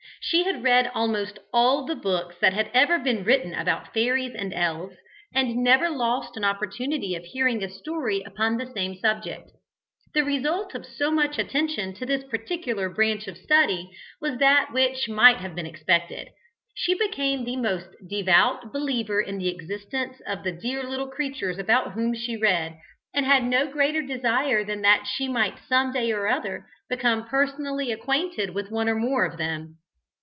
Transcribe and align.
She 0.23 0.43
had 0.43 0.63
read 0.63 0.89
almost 0.93 1.39
all 1.51 1.83
the 1.83 1.95
books 1.95 2.35
that 2.39 2.53
had 2.53 2.69
ever 2.73 2.99
been 2.99 3.23
written 3.25 3.55
about 3.55 3.91
fairies 3.93 4.33
and 4.35 4.53
elves, 4.53 4.95
and 5.33 5.57
never 5.57 5.89
lost 5.89 6.37
an 6.37 6.43
opportunity 6.45 7.15
of 7.15 7.25
hearing 7.25 7.61
a 7.63 7.67
story 7.69 8.21
upon 8.23 8.55
the 8.55 8.67
same 8.71 8.95
subject. 8.95 9.51
The 10.13 10.23
result 10.23 10.75
of 10.75 10.85
so 10.85 11.09
much 11.11 11.37
attention 11.39 11.93
to 11.95 12.05
this 12.05 12.23
particular 12.23 12.87
branch 12.87 13.27
of 13.27 13.35
study 13.35 13.89
was 14.21 14.37
that 14.37 14.71
which 14.71 15.09
might 15.09 15.37
have 15.37 15.55
been 15.55 15.65
expected. 15.65 16.29
She 16.75 16.93
became 16.93 17.43
the 17.43 17.57
most 17.57 17.89
devout 18.07 18.71
believer 18.71 19.19
in 19.19 19.39
the 19.39 19.49
existence 19.49 20.21
of 20.27 20.43
the 20.43 20.51
dear 20.53 20.83
little 20.83 21.09
creatures 21.09 21.57
about 21.57 21.93
whom 21.93 22.13
she 22.13 22.37
read, 22.37 22.77
and 23.13 23.25
had 23.25 23.43
no 23.43 23.67
greater 23.67 24.03
desire 24.03 24.63
than 24.63 24.81
that 24.83 25.07
she 25.07 25.27
might 25.27 25.57
some 25.67 25.91
day 25.91 26.11
or 26.11 26.27
other 26.27 26.67
become 26.89 27.27
personally 27.27 27.91
acquainted 27.91 28.51
with 28.51 28.69
one 28.71 28.87
or 28.87 28.95
more 28.95 29.25
of 29.25 29.37
them. 29.37 29.77